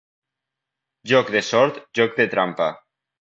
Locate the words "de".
1.37-1.43, 2.21-2.27